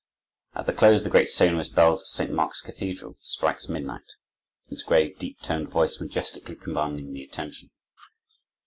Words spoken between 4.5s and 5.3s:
its grave,